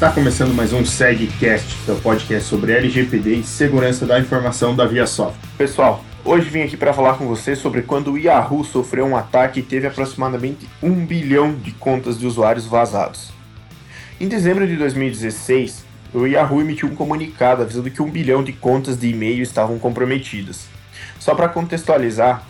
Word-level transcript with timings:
Está 0.00 0.10
começando 0.12 0.54
mais 0.54 0.72
um 0.72 0.82
SegCast, 0.82 1.76
seu 1.84 1.94
podcast 1.96 2.48
sobre 2.48 2.72
LGPD 2.72 3.34
e 3.34 3.44
segurança 3.44 4.06
da 4.06 4.18
informação 4.18 4.74
da 4.74 4.86
ViaSoft. 4.86 5.38
Pessoal, 5.58 6.02
hoje 6.24 6.48
vim 6.48 6.62
aqui 6.62 6.74
para 6.74 6.94
falar 6.94 7.18
com 7.18 7.26
vocês 7.26 7.58
sobre 7.58 7.82
quando 7.82 8.12
o 8.12 8.16
Yahoo 8.16 8.64
sofreu 8.64 9.04
um 9.04 9.14
ataque 9.14 9.60
e 9.60 9.62
teve 9.62 9.86
aproximadamente 9.86 10.66
1 10.82 11.04
bilhão 11.04 11.54
de 11.54 11.72
contas 11.72 12.18
de 12.18 12.26
usuários 12.26 12.64
vazados. 12.64 13.30
Em 14.18 14.26
dezembro 14.26 14.66
de 14.66 14.74
2016, 14.76 15.84
o 16.14 16.24
Yahoo 16.24 16.62
emitiu 16.62 16.88
um 16.88 16.94
comunicado 16.94 17.60
avisando 17.60 17.90
que 17.90 18.00
1 18.00 18.10
bilhão 18.10 18.42
de 18.42 18.54
contas 18.54 18.98
de 18.98 19.06
e-mail 19.06 19.42
estavam 19.42 19.78
comprometidas. 19.78 20.64
Só 21.18 21.34
para 21.34 21.50
contextualizar, 21.50 22.42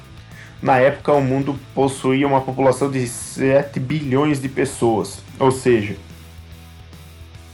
na 0.62 0.78
época 0.78 1.12
o 1.12 1.20
mundo 1.20 1.58
possuía 1.74 2.28
uma 2.28 2.42
população 2.42 2.88
de 2.88 3.04
7 3.08 3.80
bilhões 3.80 4.40
de 4.40 4.48
pessoas, 4.48 5.18
ou 5.36 5.50
seja, 5.50 5.96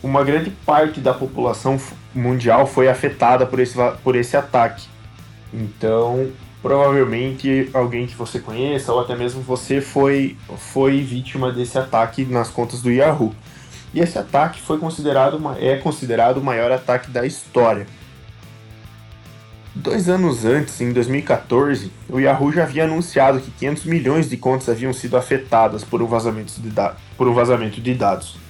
uma 0.06 0.23
grande 0.23 0.51
parte 0.51 1.01
da 1.01 1.12
população 1.12 1.80
mundial 2.14 2.66
foi 2.66 2.88
afetada 2.88 3.45
por 3.45 3.59
esse, 3.59 3.77
por 4.05 4.14
esse 4.14 4.37
ataque. 4.37 4.87
Então, 5.52 6.30
provavelmente 6.62 7.69
alguém 7.74 8.06
que 8.06 8.14
você 8.14 8.38
conheça 8.38 8.92
ou 8.92 9.00
até 9.00 9.16
mesmo 9.16 9.42
você 9.42 9.80
foi, 9.80 10.37
foi 10.56 11.00
vítima 11.02 11.50
desse 11.50 11.77
ataque 11.77 12.24
nas 12.24 12.48
contas 12.48 12.80
do 12.80 12.91
Yahoo. 12.91 13.34
E 13.92 13.98
esse 13.98 14.16
ataque 14.16 14.61
foi 14.61 14.78
considerado 14.78 15.41
é 15.59 15.77
considerado 15.77 16.38
o 16.38 16.45
maior 16.45 16.70
ataque 16.70 17.11
da 17.11 17.27
história. 17.27 17.86
Dois 19.75 20.09
anos 20.09 20.45
antes, 20.45 20.80
em 20.80 20.92
2014, 20.92 21.92
o 22.09 22.19
Yahoo 22.19 22.52
já 22.52 22.62
havia 22.62 22.84
anunciado 22.84 23.41
que 23.41 23.50
500 23.50 23.84
milhões 23.84 24.30
de 24.30 24.36
contas 24.36 24.69
haviam 24.69 24.92
sido 24.92 25.16
afetadas 25.16 25.84
por 25.84 26.00
um 26.00 26.06
vazamento 26.06 26.52
de, 26.61 26.73
por 27.16 27.28
um 27.28 27.34
vazamento 27.34 27.80
de 27.80 27.92
dados. 27.92 28.45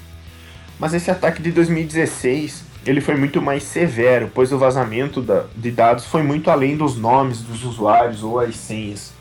Mas 0.78 0.94
esse 0.94 1.10
ataque 1.10 1.42
de 1.42 1.50
2016 1.52 2.64
ele 2.86 3.00
foi 3.00 3.16
muito 3.16 3.42
mais 3.42 3.64
severo, 3.64 4.30
pois 4.32 4.52
o 4.52 4.58
vazamento 4.58 5.20
da, 5.20 5.44
de 5.56 5.70
dados 5.70 6.06
foi 6.06 6.22
muito 6.22 6.50
além 6.50 6.76
dos 6.76 6.96
nomes 6.96 7.40
dos 7.40 7.64
usuários 7.64 8.22
ou 8.22 8.38
as 8.38 8.54
senhas. 8.56 9.12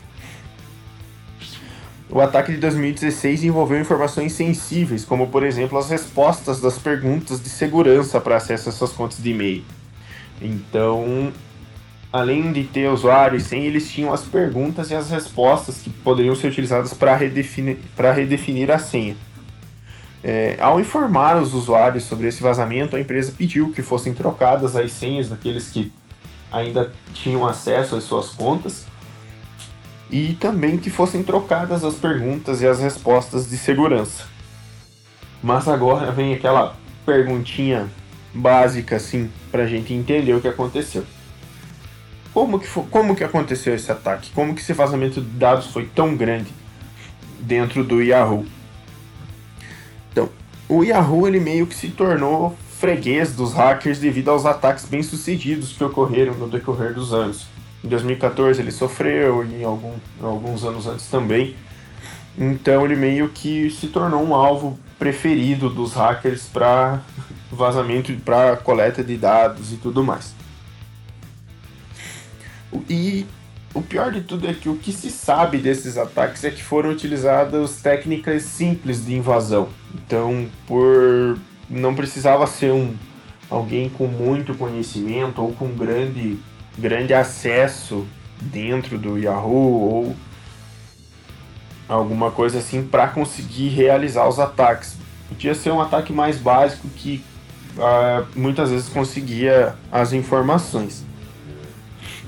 O 2.08 2.20
ataque 2.20 2.52
de 2.52 2.58
2016 2.58 3.42
envolveu 3.42 3.80
informações 3.80 4.32
sensíveis, 4.32 5.04
como 5.04 5.26
por 5.26 5.42
exemplo 5.42 5.76
as 5.76 5.90
respostas 5.90 6.60
das 6.60 6.78
perguntas 6.78 7.42
de 7.42 7.48
segurança 7.48 8.20
para 8.20 8.36
acesso 8.36 8.68
a 8.68 8.72
suas 8.72 8.92
contas 8.92 9.20
de 9.20 9.30
e-mail. 9.30 9.64
Então, 10.40 11.32
além 12.12 12.52
de 12.52 12.62
ter 12.62 12.88
usuário 12.88 13.36
e 13.36 13.40
senha, 13.40 13.66
eles 13.66 13.90
tinham 13.90 14.12
as 14.12 14.22
perguntas 14.22 14.90
e 14.90 14.94
as 14.94 15.10
respostas 15.10 15.78
que 15.78 15.90
poderiam 15.90 16.36
ser 16.36 16.46
utilizadas 16.46 16.94
para 16.94 17.16
redefinir, 17.16 17.78
redefinir 18.14 18.70
a 18.70 18.78
senha. 18.78 19.16
É, 20.24 20.56
ao 20.60 20.80
informar 20.80 21.40
os 21.40 21.54
usuários 21.54 22.04
sobre 22.04 22.26
esse 22.26 22.42
vazamento, 22.42 22.96
a 22.96 23.00
empresa 23.00 23.32
pediu 23.36 23.72
que 23.72 23.82
fossem 23.82 24.12
trocadas 24.14 24.74
as 24.74 24.92
senhas 24.92 25.28
daqueles 25.28 25.68
que 25.68 25.92
ainda 26.50 26.92
tinham 27.12 27.46
acesso 27.46 27.96
às 27.96 28.04
suas 28.04 28.30
contas 28.30 28.86
e 30.10 30.34
também 30.34 30.78
que 30.78 30.90
fossem 30.90 31.22
trocadas 31.22 31.84
as 31.84 31.94
perguntas 31.94 32.62
e 32.62 32.66
as 32.66 32.80
respostas 32.80 33.48
de 33.48 33.56
segurança. 33.56 34.24
Mas 35.42 35.68
agora 35.68 36.10
vem 36.10 36.34
aquela 36.34 36.76
perguntinha 37.04 37.88
básica 38.32 38.96
assim 38.96 39.30
para 39.50 39.64
a 39.64 39.66
gente 39.66 39.92
entender 39.92 40.34
o 40.34 40.40
que 40.40 40.48
aconteceu. 40.48 41.04
Como 42.32 42.58
que, 42.58 42.66
foi, 42.66 42.84
como 42.90 43.16
que 43.16 43.24
aconteceu 43.24 43.74
esse 43.74 43.90
ataque? 43.90 44.30
Como 44.32 44.54
que 44.54 44.60
esse 44.60 44.72
vazamento 44.72 45.20
de 45.20 45.28
dados 45.28 45.68
foi 45.68 45.86
tão 45.86 46.14
grande 46.14 46.52
dentro 47.40 47.82
do 47.82 48.02
Yahoo? 48.02 48.44
O 50.68 50.82
Yahoo 50.82 51.28
ele 51.28 51.38
meio 51.38 51.66
que 51.66 51.74
se 51.74 51.88
tornou 51.88 52.56
freguês 52.78 53.34
dos 53.34 53.52
hackers 53.52 53.98
devido 53.98 54.30
aos 54.30 54.44
ataques 54.44 54.84
bem-sucedidos 54.84 55.72
que 55.72 55.84
ocorreram 55.84 56.34
no 56.34 56.48
decorrer 56.48 56.92
dos 56.92 57.14
anos. 57.14 57.46
Em 57.84 57.88
2014 57.88 58.60
ele 58.60 58.72
sofreu 58.72 59.44
e 59.44 59.62
em 59.62 59.64
algum, 59.64 59.92
alguns 60.20 60.64
anos 60.64 60.86
antes 60.86 61.06
também. 61.06 61.54
Então 62.36 62.84
ele 62.84 62.96
meio 62.96 63.28
que 63.28 63.70
se 63.70 63.86
tornou 63.86 64.22
um 64.22 64.34
alvo 64.34 64.78
preferido 64.98 65.70
dos 65.70 65.94
hackers 65.94 66.46
para 66.52 67.00
vazamento, 67.50 68.12
para 68.24 68.56
coleta 68.56 69.04
de 69.04 69.16
dados 69.16 69.72
e 69.72 69.76
tudo 69.76 70.02
mais. 70.02 70.34
E 72.90 73.24
o 73.74 73.82
pior 73.82 74.10
de 74.10 74.22
tudo 74.22 74.48
é 74.48 74.54
que 74.54 74.68
o 74.68 74.76
que 74.76 74.92
se 74.92 75.10
sabe 75.10 75.58
desses 75.58 75.98
ataques 75.98 76.44
é 76.44 76.50
que 76.50 76.62
foram 76.62 76.90
utilizadas 76.90 77.82
técnicas 77.82 78.42
simples 78.42 79.04
de 79.04 79.14
invasão. 79.14 79.68
Então, 79.94 80.46
por 80.66 81.38
não 81.68 81.94
precisava 81.94 82.46
ser 82.46 82.72
um 82.72 82.94
alguém 83.50 83.88
com 83.88 84.06
muito 84.06 84.54
conhecimento 84.54 85.40
ou 85.40 85.52
com 85.52 85.68
grande 85.68 86.38
grande 86.78 87.14
acesso 87.14 88.06
dentro 88.40 88.98
do 88.98 89.18
Yahoo 89.18 89.54
ou 89.54 90.16
alguma 91.88 92.30
coisa 92.30 92.58
assim 92.58 92.82
para 92.82 93.08
conseguir 93.08 93.68
realizar 93.68 94.28
os 94.28 94.38
ataques. 94.38 94.96
Podia 95.28 95.54
ser 95.54 95.70
um 95.70 95.80
ataque 95.80 96.12
mais 96.12 96.38
básico 96.38 96.88
que 96.88 97.24
uh, 97.76 98.26
muitas 98.34 98.70
vezes 98.70 98.88
conseguia 98.88 99.74
as 99.90 100.12
informações. 100.12 101.04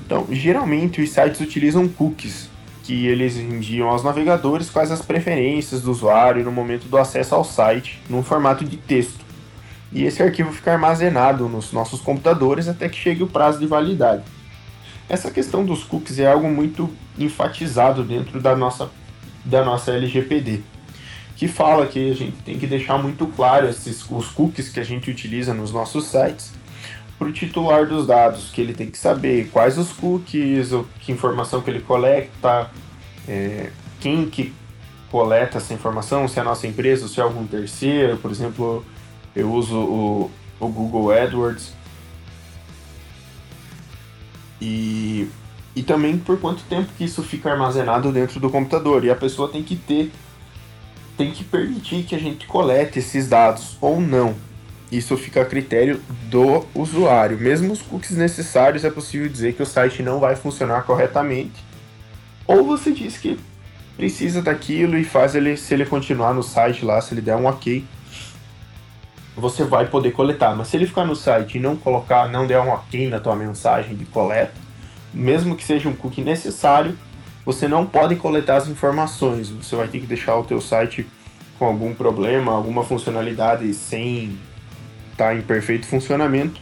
Então, 0.09 0.25
geralmente 0.31 1.03
os 1.03 1.11
sites 1.11 1.39
utilizam 1.39 1.87
cookies, 1.87 2.49
que 2.83 3.05
eles 3.05 3.37
enviam 3.37 3.87
aos 3.87 4.03
navegadores 4.03 4.67
quais 4.67 4.89
as 4.89 5.03
preferências 5.03 5.83
do 5.83 5.91
usuário 5.91 6.43
no 6.43 6.51
momento 6.51 6.87
do 6.87 6.97
acesso 6.97 7.35
ao 7.35 7.43
site, 7.43 8.01
num 8.09 8.23
formato 8.23 8.65
de 8.65 8.75
texto. 8.75 9.23
E 9.93 10.05
esse 10.05 10.23
arquivo 10.23 10.51
fica 10.51 10.71
armazenado 10.73 11.47
nos 11.47 11.71
nossos 11.71 12.01
computadores 12.01 12.67
até 12.67 12.89
que 12.89 12.97
chegue 12.97 13.21
o 13.21 13.27
prazo 13.27 13.59
de 13.59 13.67
validade. 13.67 14.23
Essa 15.07 15.29
questão 15.29 15.63
dos 15.63 15.83
cookies 15.83 16.17
é 16.17 16.25
algo 16.25 16.49
muito 16.49 16.89
enfatizado 17.15 18.03
dentro 18.03 18.41
da 18.41 18.55
nossa, 18.55 18.89
da 19.45 19.63
nossa 19.63 19.91
LGPD, 19.91 20.61
que 21.35 21.47
fala 21.47 21.85
que 21.85 22.09
a 22.09 22.15
gente 22.15 22.37
tem 22.37 22.57
que 22.57 22.65
deixar 22.65 22.97
muito 22.97 23.27
claro 23.27 23.69
esses, 23.69 24.03
os 24.09 24.29
cookies 24.29 24.69
que 24.69 24.79
a 24.79 24.83
gente 24.83 25.11
utiliza 25.11 25.53
nos 25.53 25.71
nossos 25.71 26.05
sites 26.05 26.57
para 27.19 27.27
o 27.27 27.33
titular 27.33 27.85
dos 27.85 28.07
dados, 28.07 28.49
que 28.49 28.61
ele 28.61 28.73
tem 28.73 28.89
que 28.89 28.97
saber 28.97 29.49
quais 29.51 29.77
os 29.77 29.91
cookies, 29.91 30.69
que 31.01 31.11
informação 31.11 31.59
que 31.61 31.69
ele 31.69 31.81
coleta, 31.81 32.71
é, 33.27 33.71
quem 33.99 34.29
que 34.29 34.53
coleta 35.11 35.57
essa 35.57 35.73
informação, 35.73 36.29
se 36.29 36.39
é 36.39 36.41
a 36.41 36.45
nossa 36.45 36.65
empresa 36.65 37.09
se 37.09 37.19
é 37.19 37.23
algum 37.23 37.45
terceiro, 37.45 38.15
por 38.17 38.31
exemplo, 38.31 38.85
eu 39.35 39.51
uso 39.51 39.77
o, 39.77 40.31
o 40.61 40.67
Google 40.69 41.11
AdWords. 41.11 41.73
E, 44.61 45.27
e 45.75 45.83
também 45.83 46.17
por 46.17 46.39
quanto 46.39 46.63
tempo 46.63 46.89
que 46.97 47.03
isso 47.03 47.21
fica 47.21 47.51
armazenado 47.51 48.11
dentro 48.13 48.39
do 48.39 48.49
computador. 48.49 49.03
E 49.03 49.09
a 49.09 49.15
pessoa 49.15 49.49
tem 49.49 49.63
que 49.63 49.75
ter, 49.75 50.11
tem 51.17 51.31
que 51.31 51.43
permitir 51.43 52.03
que 52.03 52.15
a 52.15 52.19
gente 52.19 52.45
colete 52.45 52.99
esses 52.99 53.27
dados 53.27 53.77
ou 53.81 53.99
não. 53.99 54.35
Isso 54.91 55.15
fica 55.15 55.41
a 55.41 55.45
critério 55.45 56.01
do 56.29 56.65
usuário. 56.73 57.37
Mesmo 57.37 57.71
os 57.71 57.81
cookies 57.81 58.17
necessários, 58.17 58.83
é 58.83 58.89
possível 58.89 59.29
dizer 59.29 59.53
que 59.53 59.61
o 59.61 59.65
site 59.65 60.01
não 60.01 60.19
vai 60.19 60.35
funcionar 60.35 60.83
corretamente. 60.83 61.63
Ou 62.47 62.65
você 62.65 62.91
diz 62.91 63.17
que 63.17 63.39
precisa 63.95 64.41
daquilo 64.41 64.97
e 64.97 65.03
faz 65.03 65.35
ele, 65.35 65.55
se 65.57 65.73
ele 65.73 65.85
continuar 65.85 66.33
no 66.33 66.41
site 66.41 66.83
lá, 66.83 66.99
se 67.01 67.13
ele 67.13 67.21
der 67.21 67.35
um 67.35 67.45
ok, 67.45 67.85
você 69.35 69.63
vai 69.63 69.85
poder 69.85 70.11
coletar. 70.11 70.55
Mas 70.55 70.69
se 70.69 70.77
ele 70.77 70.87
ficar 70.87 71.05
no 71.05 71.15
site 71.15 71.57
e 71.57 71.61
não 71.61 71.75
colocar, 71.75 72.27
não 72.27 72.47
der 72.47 72.59
um 72.59 72.69
ok 72.69 73.07
na 73.07 73.19
tua 73.19 73.35
mensagem 73.35 73.95
de 73.95 74.05
coleta, 74.05 74.53
mesmo 75.13 75.55
que 75.55 75.63
seja 75.63 75.87
um 75.87 75.93
cookie 75.93 76.23
necessário, 76.23 76.97
você 77.45 77.67
não 77.67 77.85
pode 77.85 78.15
coletar 78.15 78.57
as 78.57 78.67
informações. 78.67 79.49
Você 79.49 79.75
vai 79.75 79.87
ter 79.87 79.99
que 79.99 80.07
deixar 80.07 80.35
o 80.35 80.43
teu 80.43 80.59
site 80.59 81.05
com 81.57 81.65
algum 81.65 81.93
problema, 81.93 82.51
alguma 82.53 82.83
funcionalidade 82.83 83.73
sem 83.73 84.37
está 85.19 85.35
em 85.35 85.41
perfeito 85.41 85.85
funcionamento, 85.85 86.61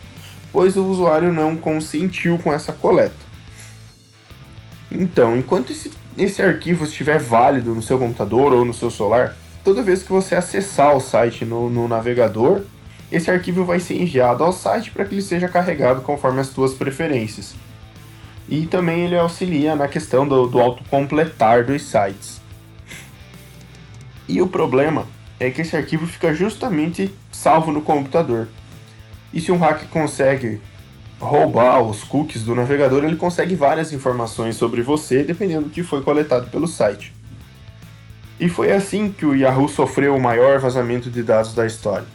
pois 0.51 0.75
o 0.75 0.85
usuário 0.85 1.31
não 1.31 1.55
consentiu 1.55 2.39
com 2.39 2.51
essa 2.51 2.73
coleta. 2.73 3.27
Então, 4.91 5.37
enquanto 5.37 5.71
esse, 5.71 5.91
esse 6.17 6.41
arquivo 6.41 6.85
estiver 6.85 7.19
válido 7.19 7.75
no 7.75 7.83
seu 7.83 7.99
computador 7.99 8.53
ou 8.53 8.65
no 8.65 8.73
seu 8.73 8.89
celular, 8.89 9.37
toda 9.63 9.83
vez 9.83 10.01
que 10.01 10.11
você 10.11 10.33
acessar 10.33 10.95
o 10.95 10.99
site 10.99 11.45
no, 11.45 11.69
no 11.69 11.87
navegador, 11.87 12.63
esse 13.11 13.29
arquivo 13.29 13.63
vai 13.63 13.79
ser 13.79 14.01
enviado 14.01 14.43
ao 14.43 14.51
site 14.51 14.89
para 14.89 15.05
que 15.05 15.13
ele 15.13 15.21
seja 15.21 15.47
carregado 15.47 16.01
conforme 16.01 16.41
as 16.41 16.47
suas 16.47 16.73
preferências. 16.73 17.53
E 18.49 18.65
também 18.65 19.05
ele 19.05 19.17
auxilia 19.17 19.75
na 19.75 19.87
questão 19.87 20.27
do, 20.27 20.47
do 20.47 20.59
autocompletar 20.59 21.65
dos 21.65 21.83
sites. 21.83 22.41
E 24.27 24.41
o 24.41 24.47
problema 24.47 25.05
é 25.39 25.49
que 25.51 25.61
esse 25.61 25.75
arquivo 25.75 26.07
fica 26.07 26.33
justamente 26.33 27.13
salvo 27.31 27.71
no 27.71 27.81
computador. 27.81 28.47
E 29.33 29.39
se 29.39 29.51
um 29.51 29.57
hacker 29.57 29.87
consegue 29.89 30.59
roubar 31.19 31.81
os 31.81 32.03
cookies 32.03 32.43
do 32.43 32.55
navegador, 32.55 33.03
ele 33.03 33.15
consegue 33.15 33.55
várias 33.55 33.91
informações 33.91 34.55
sobre 34.55 34.81
você, 34.81 35.23
dependendo 35.23 35.65
do 35.65 35.69
que 35.69 35.83
foi 35.83 36.01
coletado 36.01 36.49
pelo 36.49 36.67
site. 36.67 37.13
E 38.39 38.47
foi 38.47 38.71
assim 38.71 39.11
que 39.11 39.25
o 39.25 39.35
Yahoo 39.35 39.67
sofreu 39.67 40.15
o 40.15 40.21
maior 40.21 40.59
vazamento 40.59 41.09
de 41.09 41.23
dados 41.23 41.53
da 41.53 41.65
história. 41.65 42.05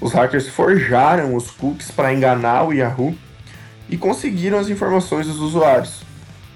Os 0.00 0.12
hackers 0.12 0.48
forjaram 0.48 1.34
os 1.34 1.50
cookies 1.50 1.90
para 1.90 2.12
enganar 2.12 2.64
o 2.64 2.72
Yahoo 2.72 3.14
e 3.88 3.96
conseguiram 3.96 4.58
as 4.58 4.68
informações 4.68 5.26
dos 5.26 5.40
usuários. 5.40 6.02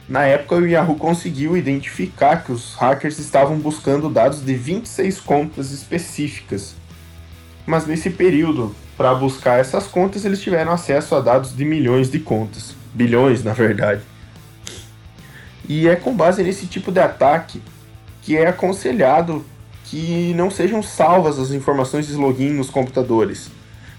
Na 0.08 0.24
época, 0.24 0.56
o 0.56 0.66
Yahoo 0.66 0.94
conseguiu 0.96 1.56
identificar 1.56 2.44
que 2.44 2.52
os 2.52 2.74
hackers 2.74 3.18
estavam 3.18 3.58
buscando 3.58 4.08
dados 4.08 4.44
de 4.44 4.54
26 4.54 5.18
contas 5.20 5.72
específicas. 5.72 6.76
Mas 7.66 7.86
nesse 7.86 8.10
período, 8.10 8.74
para 8.96 9.12
buscar 9.14 9.58
essas 9.58 9.88
contas, 9.88 10.24
eles 10.24 10.40
tiveram 10.40 10.70
acesso 10.70 11.16
a 11.16 11.20
dados 11.20 11.56
de 11.56 11.64
milhões 11.64 12.08
de 12.08 12.20
contas. 12.20 12.74
Bilhões, 12.94 13.42
na 13.42 13.52
verdade. 13.52 14.02
E 15.68 15.88
é 15.88 15.96
com 15.96 16.14
base 16.14 16.42
nesse 16.44 16.66
tipo 16.66 16.92
de 16.92 17.00
ataque 17.00 17.60
que 18.22 18.36
é 18.36 18.46
aconselhado 18.46 19.44
que 19.84 20.32
não 20.34 20.50
sejam 20.50 20.82
salvas 20.82 21.38
as 21.38 21.50
informações 21.50 22.06
de 22.06 22.14
login 22.14 22.50
nos 22.50 22.70
computadores, 22.70 23.50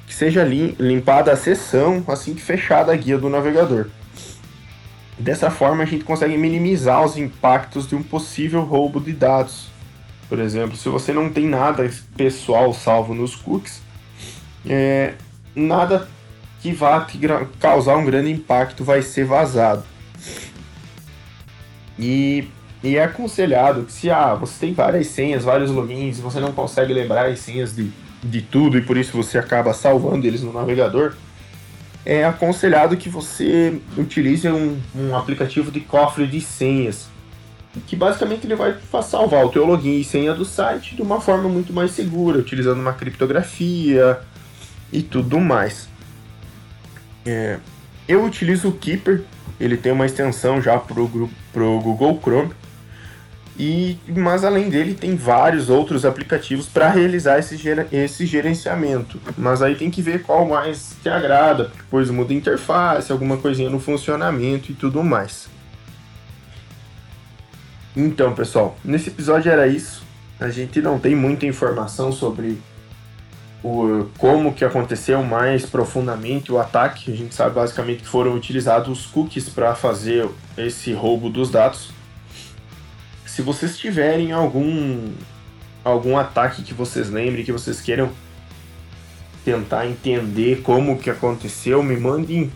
que 0.05 0.13
seja 0.13 0.43
limpada 0.43 1.31
a 1.31 1.37
sessão 1.37 2.03
assim 2.07 2.33
que 2.33 2.41
fechada 2.41 2.93
a 2.93 2.95
guia 2.95 3.17
do 3.17 3.29
navegador. 3.29 3.87
Dessa 5.19 5.49
forma, 5.49 5.83
a 5.83 5.85
gente 5.85 6.03
consegue 6.03 6.37
minimizar 6.37 7.03
os 7.03 7.17
impactos 7.17 7.87
de 7.87 7.95
um 7.95 8.03
possível 8.03 8.61
roubo 8.61 8.99
de 8.99 9.13
dados. 9.13 9.67
Por 10.29 10.39
exemplo, 10.39 10.77
se 10.77 10.89
você 10.89 11.11
não 11.11 11.29
tem 11.29 11.47
nada 11.47 11.89
pessoal 12.15 12.73
salvo 12.73 13.15
nos 13.15 13.35
cookies, 13.35 13.81
é, 14.65 15.13
nada 15.55 16.07
que 16.61 16.71
vá 16.71 17.01
te 17.01 17.19
causar 17.59 17.97
um 17.97 18.05
grande 18.05 18.31
impacto 18.31 18.83
vai 18.83 19.01
ser 19.01 19.25
vazado. 19.25 19.83
E, 21.97 22.47
e 22.83 22.97
é 22.97 23.03
aconselhado 23.03 23.83
que 23.85 23.91
se 23.91 24.11
ah, 24.11 24.35
você 24.35 24.67
tem 24.67 24.73
várias 24.73 25.07
senhas, 25.07 25.43
vários 25.43 25.71
logins, 25.71 26.19
você 26.19 26.39
não 26.39 26.51
consegue 26.51 26.93
lembrar 26.93 27.25
as 27.25 27.39
senhas 27.39 27.75
de, 27.75 27.91
de 28.23 28.41
tudo 28.41 28.77
e 28.77 28.81
por 28.81 28.97
isso 28.97 29.15
você 29.15 29.37
acaba 29.37 29.73
salvando 29.73 30.27
eles 30.27 30.43
no 30.43 30.53
navegador, 30.53 31.15
é 32.07 32.23
aconselhado 32.23 32.95
que 32.95 33.09
você 33.09 33.81
utilize 33.97 34.47
um, 34.47 34.79
um 34.95 35.13
aplicativo 35.13 35.69
de 35.69 35.81
cofre 35.81 36.25
de 36.25 36.39
senhas, 36.39 37.09
que 37.85 37.97
basicamente 37.97 38.47
ele 38.47 38.55
vai 38.55 38.77
salvar 39.03 39.45
o 39.45 39.49
teu 39.49 39.65
login 39.65 39.99
e 39.99 40.05
senha 40.05 40.33
do 40.33 40.45
site 40.45 40.95
de 40.95 41.01
uma 41.01 41.19
forma 41.19 41.49
muito 41.49 41.73
mais 41.73 41.91
segura, 41.91 42.39
utilizando 42.39 42.79
uma 42.79 42.93
criptografia 42.93 44.21
e 44.89 45.01
tudo 45.01 45.37
mais. 45.37 45.89
É, 47.25 47.59
eu 48.07 48.23
utilizo 48.23 48.69
o 48.69 48.71
Keeper, 48.71 49.25
ele 49.59 49.75
tem 49.75 49.91
uma 49.91 50.05
extensão 50.05 50.61
já 50.61 50.79
para 50.79 51.01
o 51.01 51.81
Google 51.81 52.21
Chrome, 52.23 52.53
e, 53.59 53.97
mas 54.15 54.43
além 54.43 54.69
dele, 54.69 54.93
tem 54.93 55.15
vários 55.15 55.67
outros 55.67 56.05
aplicativos 56.05 56.67
para 56.67 56.89
realizar 56.89 57.39
esse, 57.39 57.59
esse 57.91 58.25
gerenciamento. 58.25 59.19
Mas 59.35 59.63
aí 59.63 59.75
tem 59.75 59.89
que 59.89 60.01
ver 60.01 60.21
qual 60.21 60.45
mais 60.45 60.95
te 61.01 61.09
agrada, 61.09 61.71
depois 61.75 62.11
muda 62.11 62.33
a 62.33 62.35
interface, 62.35 63.11
alguma 63.11 63.37
coisinha 63.37 63.69
no 63.69 63.79
funcionamento 63.79 64.71
e 64.71 64.75
tudo 64.75 65.03
mais. 65.03 65.49
Então, 67.95 68.35
pessoal, 68.35 68.77
nesse 68.85 69.09
episódio 69.09 69.51
era 69.51 69.65
isso. 69.67 70.05
A 70.39 70.49
gente 70.49 70.79
não 70.79 70.99
tem 70.99 71.15
muita 71.15 71.47
informação 71.47 72.11
sobre 72.11 72.59
o, 73.63 74.05
como 74.19 74.53
que 74.53 74.63
aconteceu 74.63 75.23
mais 75.23 75.65
profundamente 75.65 76.51
o 76.51 76.59
ataque. 76.59 77.11
A 77.11 77.15
gente 77.15 77.33
sabe 77.33 77.55
basicamente 77.55 78.03
que 78.03 78.07
foram 78.07 78.35
utilizados 78.35 78.99
os 78.99 79.07
cookies 79.07 79.49
para 79.49 79.73
fazer 79.73 80.29
esse 80.55 80.93
roubo 80.93 81.27
dos 81.27 81.49
dados 81.49 81.97
se 83.37 83.41
vocês 83.43 83.77
tiverem 83.77 84.31
algum 84.31 85.11
algum 85.85 86.17
ataque 86.17 86.63
que 86.63 86.73
vocês 86.73 87.11
lembrem, 87.11 87.45
que 87.45 87.51
vocês 87.51 87.79
queiram 87.79 88.09
tentar 89.45 89.85
entender 89.85 90.63
como 90.63 90.97
que 90.97 91.11
aconteceu, 91.11 91.83
me 91.83 91.95
mandem 91.95 92.51